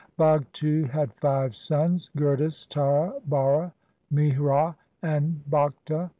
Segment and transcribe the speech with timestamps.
[0.17, 3.71] Bhagtu had five sons, Gurdas, Tara, Bhara,
[4.11, 6.09] Mihra, and Bakhta.